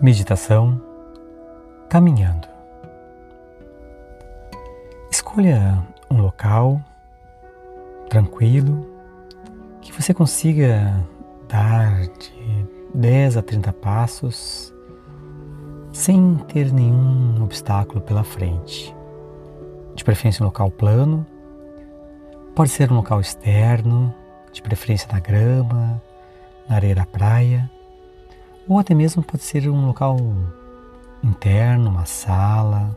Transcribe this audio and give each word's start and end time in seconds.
Meditação 0.00 0.80
caminhando. 1.88 2.46
Escolha 5.10 5.84
um 6.08 6.20
local 6.22 6.80
tranquilo 8.08 8.86
que 9.80 9.92
você 9.92 10.14
consiga 10.14 11.04
dar 11.48 12.02
de 12.06 12.64
10 12.94 13.38
a 13.38 13.42
30 13.42 13.72
passos 13.72 14.72
sem 15.92 16.36
ter 16.46 16.72
nenhum 16.72 17.42
obstáculo 17.42 18.00
pela 18.00 18.22
frente. 18.22 18.94
De 19.96 20.04
preferência 20.04 20.44
um 20.44 20.46
local 20.46 20.70
plano, 20.70 21.26
pode 22.54 22.70
ser 22.70 22.92
um 22.92 22.96
local 22.96 23.20
externo, 23.20 24.14
de 24.52 24.62
preferência 24.62 25.08
na 25.12 25.18
grama, 25.18 26.00
na 26.68 26.76
areia 26.76 26.94
da 26.94 27.04
praia 27.04 27.68
ou 28.68 28.78
até 28.78 28.94
mesmo 28.94 29.22
pode 29.22 29.42
ser 29.42 29.68
um 29.68 29.86
local 29.86 30.18
interno, 31.24 31.88
uma 31.88 32.04
sala. 32.04 32.96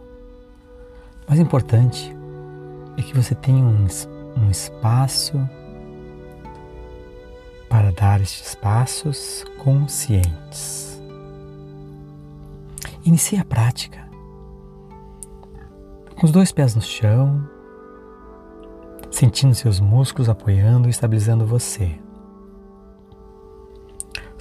Mas 1.28 1.40
o 1.40 1.42
importante 1.42 2.16
é 2.98 3.02
que 3.02 3.16
você 3.16 3.34
tenha 3.34 3.64
um, 3.64 3.88
um 4.38 4.50
espaço 4.50 5.48
para 7.70 7.92
dar 7.92 8.20
estes 8.20 8.54
passos 8.54 9.46
conscientes. 9.58 11.02
Inicie 13.06 13.40
a 13.40 13.46
prática 13.46 14.02
com 16.20 16.26
os 16.26 16.32
dois 16.32 16.52
pés 16.52 16.76
no 16.76 16.82
chão, 16.82 17.44
sentindo 19.10 19.56
seus 19.56 19.80
músculos 19.80 20.30
apoiando 20.30 20.88
e 20.88 20.92
estabilizando 20.92 21.48
você. 21.48 21.98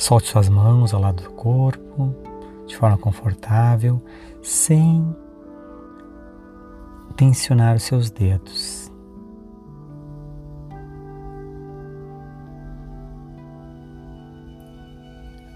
Solte 0.00 0.28
suas 0.28 0.48
mãos 0.48 0.94
ao 0.94 1.00
lado 1.02 1.22
do 1.22 1.30
corpo, 1.32 2.16
de 2.66 2.74
forma 2.74 2.96
confortável, 2.96 4.02
sem 4.42 5.14
tensionar 7.18 7.76
os 7.76 7.82
seus 7.82 8.10
dedos. 8.10 8.90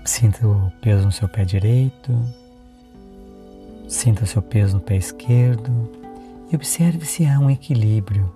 Sinta 0.05 0.47
o 0.47 0.71
peso 0.83 1.07
no 1.07 1.13
seu 1.13 1.27
pé 1.27 1.47
direito, 1.47 2.13
sinta 3.89 4.25
o 4.25 4.27
seu 4.27 4.43
peso 4.43 4.77
no 4.77 4.83
pé 4.83 4.97
esquerdo 4.97 5.91
e 6.53 6.55
observe 6.55 7.07
se 7.07 7.25
há 7.25 7.39
um 7.39 7.51
equilíbrio 7.51 8.31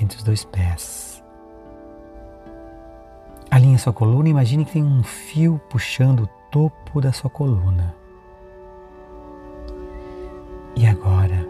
entre 0.00 0.16
os 0.16 0.24
dois 0.24 0.42
pés. 0.42 1.09
Alinhe 3.70 3.78
sua 3.78 3.92
coluna 3.92 4.28
imagine 4.28 4.64
que 4.64 4.72
tem 4.72 4.82
um 4.82 5.00
fio 5.04 5.60
puxando 5.70 6.24
o 6.24 6.28
topo 6.50 7.00
da 7.00 7.12
sua 7.12 7.30
coluna. 7.30 7.94
E 10.74 10.84
agora, 10.86 11.46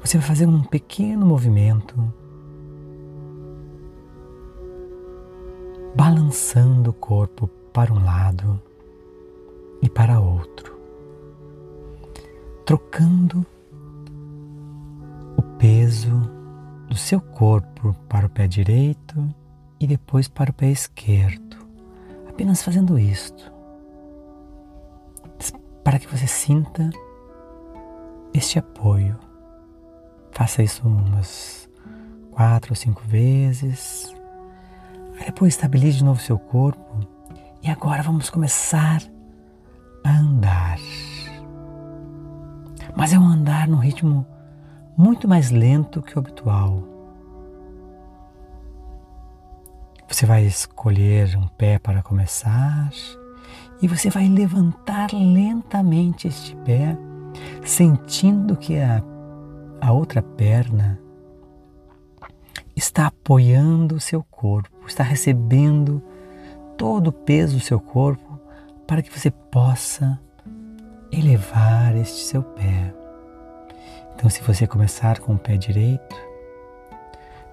você 0.00 0.16
vai 0.16 0.26
fazer 0.26 0.46
um 0.46 0.62
pequeno 0.62 1.26
movimento, 1.26 1.94
balançando 5.94 6.88
o 6.88 6.94
corpo 6.94 7.48
para 7.70 7.92
um 7.92 8.02
lado 8.02 8.58
e 9.82 9.90
para 9.90 10.20
outro, 10.20 10.74
trocando 12.64 13.44
o 15.36 15.42
peso 15.58 16.18
do 16.88 16.96
seu 16.96 17.20
corpo 17.20 17.94
para 18.08 18.24
o 18.24 18.30
pé 18.30 18.46
direito 18.46 19.22
e 19.78 19.86
depois 19.86 20.28
para 20.28 20.50
o 20.50 20.54
pé 20.54 20.70
esquerdo. 20.70 21.56
Apenas 22.28 22.62
fazendo 22.62 22.98
isto, 22.98 23.52
para 25.82 25.98
que 25.98 26.06
você 26.08 26.26
sinta 26.26 26.90
este 28.34 28.58
apoio. 28.58 29.16
Faça 30.32 30.62
isso 30.62 30.86
umas 30.86 31.68
quatro 32.32 32.72
ou 32.72 32.76
cinco 32.76 33.02
vezes. 33.06 34.14
Aí 35.18 35.26
depois 35.26 35.54
estabilize 35.54 35.98
de 35.98 36.04
novo 36.04 36.20
seu 36.20 36.38
corpo. 36.38 37.00
E 37.62 37.70
agora 37.70 38.02
vamos 38.02 38.28
começar 38.28 39.02
a 40.04 40.10
andar. 40.10 40.78
Mas 42.94 43.12
é 43.12 43.18
um 43.18 43.26
andar 43.26 43.66
num 43.68 43.78
ritmo 43.78 44.26
muito 44.96 45.28
mais 45.28 45.50
lento 45.50 46.02
que 46.02 46.16
o 46.16 46.18
habitual. 46.18 46.95
Você 50.16 50.24
vai 50.24 50.46
escolher 50.46 51.36
um 51.36 51.46
pé 51.46 51.78
para 51.78 52.02
começar 52.02 52.88
e 53.82 53.86
você 53.86 54.08
vai 54.08 54.26
levantar 54.26 55.12
lentamente 55.12 56.26
este 56.26 56.56
pé, 56.64 56.96
sentindo 57.62 58.56
que 58.56 58.78
a, 58.78 59.04
a 59.78 59.92
outra 59.92 60.22
perna 60.22 60.98
está 62.74 63.08
apoiando 63.08 63.96
o 63.96 64.00
seu 64.00 64.22
corpo, 64.22 64.86
está 64.86 65.04
recebendo 65.04 66.02
todo 66.78 67.08
o 67.08 67.12
peso 67.12 67.58
do 67.58 67.62
seu 67.62 67.78
corpo 67.78 68.40
para 68.86 69.02
que 69.02 69.12
você 69.12 69.30
possa 69.30 70.18
elevar 71.12 71.94
este 71.94 72.24
seu 72.24 72.42
pé. 72.42 72.94
Então, 74.14 74.30
se 74.30 74.40
você 74.40 74.66
começar 74.66 75.18
com 75.18 75.34
o 75.34 75.38
pé 75.38 75.58
direito, 75.58 76.16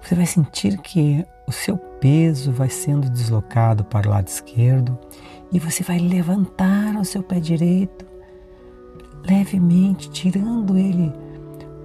você 0.00 0.14
vai 0.14 0.24
sentir 0.24 0.78
que 0.78 1.26
o 1.46 1.52
seu 1.52 1.76
peso 1.76 2.52
vai 2.52 2.68
sendo 2.68 3.08
deslocado 3.08 3.84
para 3.84 4.08
o 4.08 4.10
lado 4.10 4.28
esquerdo 4.28 4.98
e 5.52 5.58
você 5.58 5.82
vai 5.82 5.98
levantar 5.98 6.96
o 6.96 7.04
seu 7.04 7.22
pé 7.22 7.38
direito 7.38 8.06
levemente, 9.26 10.10
tirando 10.10 10.76
ele 10.76 11.12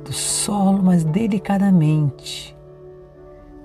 do 0.03 0.11
solo, 0.11 0.83
mas 0.83 1.03
delicadamente, 1.03 2.55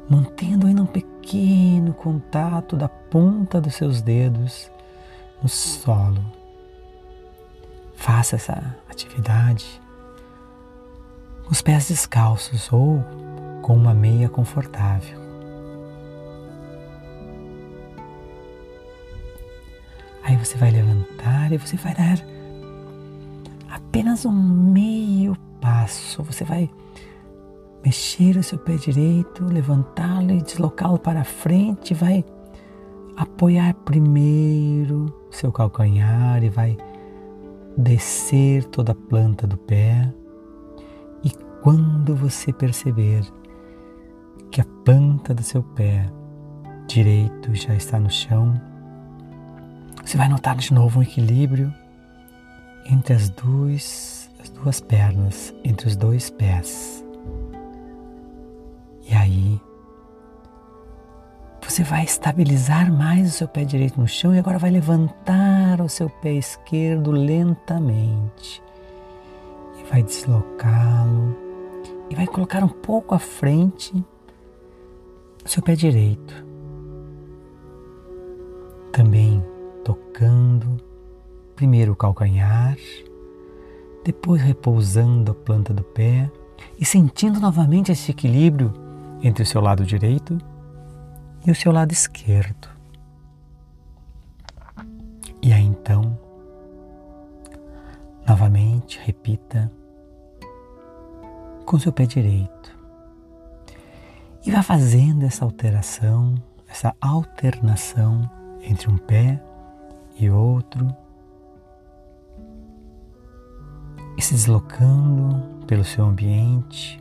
mantendo 0.08 0.66
ainda 0.66 0.82
um 0.82 0.86
pequeno 0.86 1.92
contato 1.94 2.76
da 2.76 2.88
ponta 2.88 3.60
dos 3.60 3.74
seus 3.74 4.02
dedos 4.02 4.70
no 5.42 5.48
solo. 5.48 6.22
Faça 7.94 8.36
essa 8.36 8.76
atividade 8.88 9.80
com 11.44 11.52
os 11.52 11.62
pés 11.62 11.88
descalços 11.88 12.70
ou 12.72 13.02
com 13.62 13.74
uma 13.74 13.94
meia 13.94 14.28
confortável. 14.28 15.23
Aí 20.24 20.36
você 20.36 20.56
vai 20.56 20.70
levantar 20.70 21.52
e 21.52 21.58
você 21.58 21.76
vai 21.76 21.94
dar 21.94 22.18
apenas 23.70 24.24
um 24.24 24.32
meio 24.32 25.36
passo. 25.60 26.22
Você 26.22 26.44
vai 26.44 26.70
mexer 27.84 28.36
o 28.36 28.42
seu 28.42 28.58
pé 28.58 28.76
direito, 28.76 29.44
levantá-lo 29.44 30.32
e 30.32 30.42
deslocá-lo 30.42 30.98
para 30.98 31.22
frente, 31.22 31.92
vai 31.92 32.24
apoiar 33.16 33.74
primeiro 33.84 35.14
seu 35.30 35.52
calcanhar 35.52 36.42
e 36.42 36.48
vai 36.48 36.76
descer 37.76 38.64
toda 38.64 38.92
a 38.92 38.94
planta 38.94 39.46
do 39.46 39.58
pé. 39.58 40.12
E 41.22 41.30
quando 41.62 42.16
você 42.16 42.52
perceber 42.52 43.22
que 44.50 44.60
a 44.60 44.66
planta 44.84 45.34
do 45.34 45.42
seu 45.42 45.62
pé 45.62 46.06
direito 46.86 47.54
já 47.54 47.74
está 47.74 47.98
no 47.98 48.10
chão. 48.10 48.54
Você 50.04 50.16
vai 50.16 50.28
notar 50.28 50.56
de 50.56 50.72
novo 50.72 51.00
um 51.00 51.02
equilíbrio 51.02 51.72
entre 52.86 53.14
as 53.14 53.30
duas, 53.30 54.30
as 54.40 54.50
duas 54.50 54.80
pernas, 54.80 55.54
entre 55.64 55.88
os 55.88 55.96
dois 55.96 56.30
pés. 56.30 57.04
E 59.08 59.14
aí, 59.14 59.60
você 61.62 61.82
vai 61.82 62.04
estabilizar 62.04 62.92
mais 62.92 63.28
o 63.28 63.32
seu 63.32 63.48
pé 63.48 63.64
direito 63.64 63.98
no 64.00 64.06
chão 64.06 64.34
e 64.34 64.38
agora 64.38 64.58
vai 64.58 64.70
levantar 64.70 65.80
o 65.80 65.88
seu 65.88 66.08
pé 66.08 66.34
esquerdo 66.34 67.10
lentamente. 67.10 68.62
E 69.78 69.84
vai 69.90 70.02
deslocá-lo 70.02 71.36
e 72.10 72.14
vai 72.14 72.26
colocar 72.26 72.62
um 72.62 72.68
pouco 72.68 73.14
à 73.14 73.18
frente 73.18 74.04
seu 75.44 75.62
pé 75.62 75.74
direito. 75.74 76.43
Primeiro 81.54 81.92
o 81.92 81.96
calcanhar, 81.96 82.76
depois 84.04 84.42
repousando 84.42 85.32
a 85.32 85.34
planta 85.34 85.72
do 85.72 85.82
pé 85.82 86.30
e 86.78 86.84
sentindo 86.84 87.40
novamente 87.40 87.92
esse 87.92 88.10
equilíbrio 88.10 88.72
entre 89.22 89.42
o 89.42 89.46
seu 89.46 89.60
lado 89.60 89.84
direito 89.84 90.38
e 91.46 91.50
o 91.50 91.54
seu 91.54 91.72
lado 91.72 91.92
esquerdo. 91.92 92.68
E 95.42 95.52
aí 95.52 95.64
então, 95.64 96.18
novamente 98.26 99.00
repita 99.04 99.70
com 101.66 101.78
seu 101.78 101.92
pé 101.92 102.06
direito 102.06 102.74
e 104.44 104.50
vá 104.50 104.62
fazendo 104.62 105.24
essa 105.24 105.44
alteração, 105.44 106.34
essa 106.68 106.94
alternação 107.00 108.28
entre 108.62 108.90
um 108.90 108.98
pé 108.98 109.42
e 110.18 110.28
outro, 110.28 110.94
se 114.24 114.32
deslocando 114.32 115.66
pelo 115.66 115.84
seu 115.84 116.02
ambiente, 116.02 116.98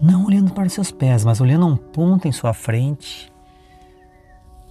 não 0.00 0.24
olhando 0.24 0.52
para 0.52 0.66
os 0.66 0.72
seus 0.72 0.90
pés, 0.90 1.26
mas 1.26 1.42
olhando 1.42 1.66
a 1.66 1.68
um 1.68 1.76
ponto 1.76 2.26
em 2.26 2.32
sua 2.32 2.54
frente, 2.54 3.30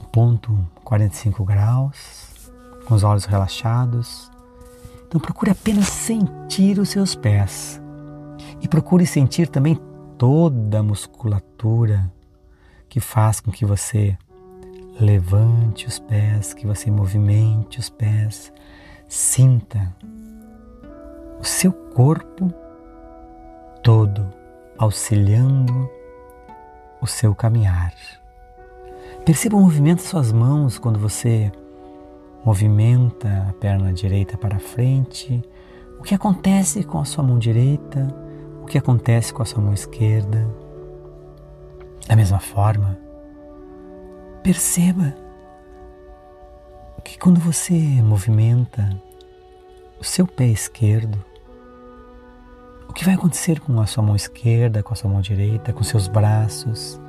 um 0.02 0.06
ponto 0.06 0.68
45 0.84 1.46
graus, 1.46 2.50
com 2.86 2.96
os 2.96 3.04
olhos 3.04 3.26
relaxados. 3.26 4.32
Então 5.08 5.22
procure 5.22 5.52
apenas 5.52 5.86
sentir 5.86 6.80
os 6.80 6.90
seus 6.90 7.14
pés. 7.14 7.80
E 8.60 8.68
procure 8.68 9.06
sentir 9.06 9.48
também 9.48 9.80
toda 10.18 10.80
a 10.80 10.84
musculatura 10.84 12.12
que 12.90 13.00
faz 13.00 13.40
com 13.40 13.52
que 13.52 13.66
você 13.66 14.18
levante 15.00 15.86
os 15.86 16.00
pés, 16.00 16.56
que 16.56 16.66
você 16.66 16.90
movimente 16.90 17.80
os 17.80 17.90
pés, 17.90 18.52
sinta 19.08 19.94
o 21.40 21.44
seu 21.44 21.72
corpo 21.72 22.54
todo 23.82 24.26
auxiliando 24.78 25.90
o 27.02 27.08
seu 27.08 27.36
caminhar. 27.36 27.94
Perceba 29.26 29.58
o 29.58 29.62
movimento 29.62 30.00
de 30.00 30.08
suas 30.08 30.32
mãos 30.32 30.78
quando 30.78 31.00
você 31.00 31.52
movimenta 32.46 33.48
a 33.50 33.54
perna 33.54 33.94
direita 33.94 34.38
para 34.38 34.60
frente, 34.60 35.42
o 36.00 36.04
que 36.04 36.14
acontece 36.14 36.84
com 36.84 37.00
a 37.00 37.06
sua 37.06 37.24
mão 37.24 37.40
direita, 37.40 38.14
o 38.62 38.66
que 38.66 38.78
acontece 38.78 39.34
com 39.34 39.42
a 39.42 39.46
sua 39.46 39.62
mão 39.62 39.74
esquerda. 39.74 40.50
Da 42.08 42.16
mesma 42.16 42.40
forma, 42.40 42.98
perceba 44.42 45.14
que 47.04 47.18
quando 47.20 47.40
você 47.40 47.74
movimenta 48.02 48.90
o 50.00 50.04
seu 50.04 50.26
pé 50.26 50.46
esquerdo, 50.46 51.24
o 52.88 52.94
que 52.94 53.04
vai 53.04 53.16
acontecer 53.16 53.60
com 53.60 53.80
a 53.82 53.86
sua 53.86 54.04
mão 54.04 54.16
esquerda, 54.16 54.82
com 54.82 54.94
a 54.94 54.96
sua 54.96 55.10
mão 55.10 55.22
direita, 55.22 55.74
com 55.74 55.84
seus 55.84 56.08
braços, 56.08 57.00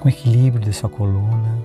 com 0.00 0.06
o 0.06 0.10
equilíbrio 0.10 0.64
de 0.64 0.72
sua 0.72 0.88
coluna. 0.88 1.64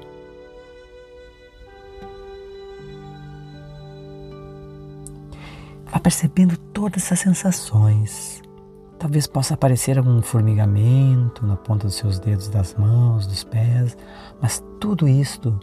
Vá 5.86 6.00
percebendo 6.00 6.58
todas 6.58 7.04
essas 7.04 7.20
sensações. 7.20 8.42
Talvez 9.00 9.28
possa 9.28 9.54
aparecer 9.54 9.98
algum 9.98 10.22
formigamento 10.22 11.46
na 11.46 11.56
ponta 11.56 11.88
dos 11.88 11.96
seus 11.96 12.20
dedos 12.20 12.48
das 12.50 12.74
mãos, 12.76 13.28
dos 13.28 13.44
pés, 13.44 13.98
mas 14.42 14.64
tudo 14.80 15.08
isto 15.08 15.60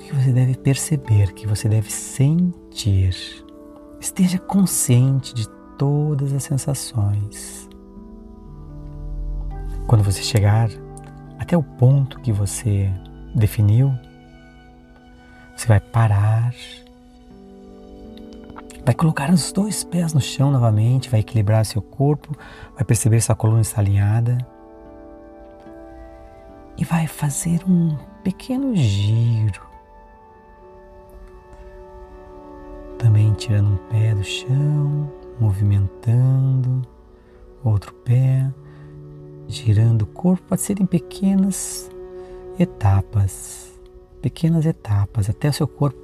que 0.00 0.14
você 0.14 0.32
deve 0.32 0.54
perceber, 0.56 1.32
que 1.32 1.46
você 1.46 1.68
deve 1.68 1.90
sentir. 1.90 3.14
Esteja 4.00 4.38
consciente 4.38 5.34
de 5.34 5.48
todas 5.78 6.32
as 6.32 6.42
sensações. 6.42 7.68
Quando 9.86 10.02
você 10.02 10.22
chegar 10.22 10.68
até 11.38 11.56
o 11.56 11.62
ponto 11.62 12.20
que 12.20 12.32
você 12.32 12.90
definiu, 13.34 13.92
você 15.56 15.66
vai 15.66 15.80
parar, 15.80 16.54
vai 18.84 18.94
colocar 18.94 19.30
os 19.30 19.52
dois 19.52 19.84
pés 19.84 20.14
no 20.14 20.20
chão 20.20 20.50
novamente, 20.50 21.10
vai 21.10 21.20
equilibrar 21.20 21.64
seu 21.64 21.82
corpo, 21.82 22.36
vai 22.74 22.84
perceber 22.84 23.20
se 23.20 23.30
a 23.30 23.34
coluna 23.34 23.60
está 23.60 23.80
alinhada 23.80 24.38
e 26.78 26.84
vai 26.84 27.06
fazer 27.06 27.62
um 27.68 27.96
pequeno 28.24 28.74
giro. 28.74 29.69
Tirando 33.40 33.70
um 33.72 33.76
pé 33.88 34.14
do 34.14 34.22
chão, 34.22 35.10
movimentando 35.40 36.82
outro 37.64 37.94
pé, 37.94 38.52
girando 39.48 40.02
o 40.02 40.06
corpo, 40.06 40.48
pode 40.48 40.60
ser 40.60 40.78
em 40.78 40.84
pequenas 40.84 41.90
etapas, 42.58 43.80
pequenas 44.20 44.66
etapas, 44.66 45.30
até 45.30 45.48
o 45.48 45.52
seu 45.54 45.66
corpo 45.66 45.98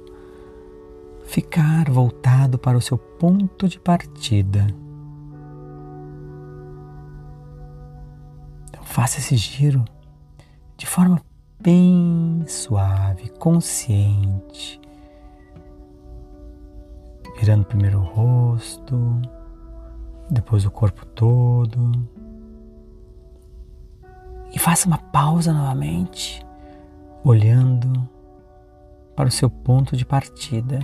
ficar 1.25 1.91
voltado 1.91 2.57
para 2.57 2.75
o 2.75 2.81
seu 2.81 2.97
ponto 2.97 3.67
de 3.67 3.79
partida. 3.79 4.65
Então 8.67 8.83
faça 8.83 9.19
esse 9.19 9.37
giro 9.37 9.85
de 10.75 10.87
forma 10.87 11.21
bem 11.59 12.43
suave, 12.47 13.29
consciente, 13.29 14.81
virando 17.37 17.65
primeiro 17.65 17.99
o 17.99 18.03
rosto, 18.03 19.21
depois 20.29 20.65
o 20.65 20.71
corpo 20.71 21.05
todo. 21.05 21.91
E 24.53 24.59
faça 24.59 24.87
uma 24.87 24.97
pausa 24.97 25.53
novamente, 25.53 26.45
olhando 27.23 28.07
para 29.15 29.27
o 29.27 29.31
seu 29.31 29.49
ponto 29.49 29.95
de 29.95 30.05
partida. 30.05 30.79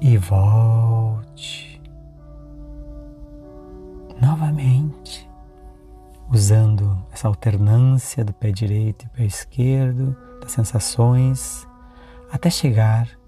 E 0.00 0.16
volte 0.16 1.80
novamente 4.20 5.28
usando 6.30 6.96
essa 7.10 7.26
alternância 7.26 8.24
do 8.24 8.32
pé 8.32 8.50
direito 8.52 9.04
e 9.04 9.08
pé 9.08 9.24
esquerdo, 9.24 10.16
das 10.40 10.52
sensações, 10.52 11.66
até 12.30 12.48
chegar 12.48 13.19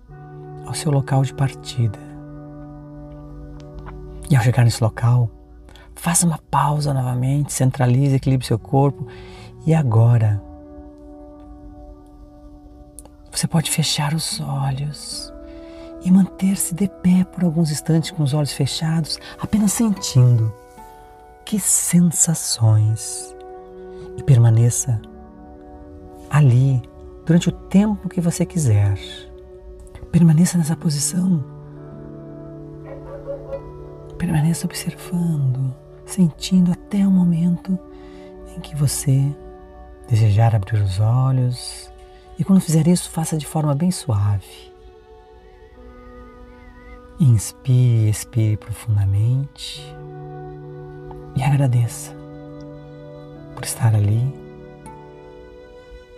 ao 0.72 0.74
seu 0.74 0.90
local 0.90 1.22
de 1.22 1.34
partida. 1.34 1.98
E 4.30 4.34
ao 4.34 4.42
chegar 4.42 4.64
nesse 4.64 4.82
local, 4.82 5.30
faça 5.94 6.26
uma 6.26 6.38
pausa 6.50 6.94
novamente, 6.94 7.52
centralize, 7.52 8.16
equilibre 8.16 8.46
seu 8.46 8.58
corpo 8.58 9.06
e 9.66 9.74
agora 9.74 10.42
você 13.30 13.46
pode 13.46 13.70
fechar 13.70 14.14
os 14.14 14.40
olhos 14.40 15.32
e 16.02 16.10
manter-se 16.10 16.74
de 16.74 16.88
pé 16.88 17.24
por 17.24 17.44
alguns 17.44 17.70
instantes 17.70 18.10
com 18.10 18.22
os 18.22 18.34
olhos 18.34 18.52
fechados, 18.52 19.18
apenas 19.38 19.72
sentindo 19.72 20.52
que 21.44 21.60
sensações 21.60 23.34
e 24.16 24.22
permaneça 24.22 25.00
ali 26.30 26.82
durante 27.26 27.50
o 27.50 27.52
tempo 27.52 28.08
que 28.08 28.20
você 28.20 28.46
quiser. 28.46 28.98
Permaneça 30.12 30.58
nessa 30.58 30.76
posição. 30.76 31.42
Permaneça 34.18 34.66
observando, 34.66 35.74
sentindo 36.04 36.70
até 36.70 37.06
o 37.06 37.10
momento 37.10 37.78
em 38.54 38.60
que 38.60 38.76
você 38.76 39.34
desejar 40.06 40.54
abrir 40.54 40.80
os 40.82 41.00
olhos. 41.00 41.90
E 42.38 42.44
quando 42.44 42.60
fizer 42.60 42.86
isso, 42.86 43.10
faça 43.10 43.38
de 43.38 43.46
forma 43.46 43.74
bem 43.74 43.90
suave. 43.90 44.70
Inspire, 47.18 48.10
expire 48.10 48.58
profundamente 48.58 49.82
e 51.34 51.42
agradeça 51.42 52.14
por 53.54 53.64
estar 53.64 53.94
ali, 53.94 54.34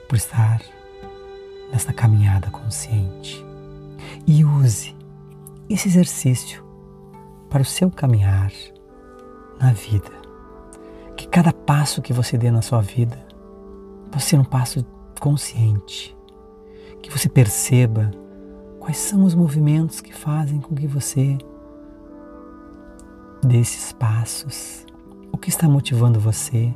por 0.08 0.16
estar 0.16 0.60
nesta 1.70 1.92
caminhada 1.92 2.50
consciente. 2.50 3.43
E 4.26 4.44
use 4.44 4.96
esse 5.68 5.88
exercício 5.88 6.64
para 7.48 7.62
o 7.62 7.64
seu 7.64 7.90
caminhar 7.90 8.52
na 9.60 9.72
vida. 9.72 10.10
Que 11.16 11.28
cada 11.28 11.52
passo 11.52 12.02
que 12.02 12.12
você 12.12 12.36
dê 12.36 12.50
na 12.50 12.62
sua 12.62 12.80
vida 12.80 13.18
possa 14.10 14.26
ser 14.26 14.38
um 14.38 14.44
passo 14.44 14.84
consciente. 15.20 16.16
Que 17.02 17.10
você 17.10 17.28
perceba 17.28 18.10
quais 18.80 18.96
são 18.96 19.24
os 19.24 19.34
movimentos 19.34 20.00
que 20.00 20.14
fazem 20.14 20.60
com 20.60 20.74
que 20.74 20.86
você 20.86 21.38
dê 23.42 23.58
esses 23.58 23.92
passos 23.92 24.84
o 25.34 25.36
que 25.36 25.48
está 25.48 25.68
motivando 25.68 26.20
você? 26.20 26.72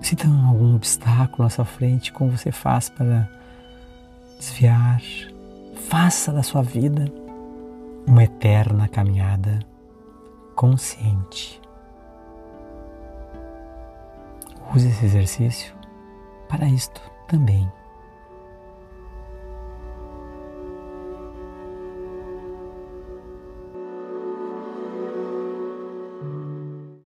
Se 0.00 0.14
tem 0.14 0.30
algum 0.46 0.76
obstáculo 0.76 1.42
na 1.42 1.50
sua 1.50 1.64
frente, 1.64 2.12
como 2.12 2.30
você 2.30 2.52
faz 2.52 2.88
para 2.88 3.28
desviar? 4.38 5.02
Faça 5.88 6.32
da 6.32 6.42
sua 6.42 6.62
vida 6.62 7.12
uma 8.06 8.24
eterna 8.24 8.88
caminhada 8.88 9.58
consciente. 10.54 11.60
Use 14.74 14.88
esse 14.88 15.04
exercício 15.04 15.74
para 16.48 16.66
isto 16.66 17.00
também. 17.26 17.70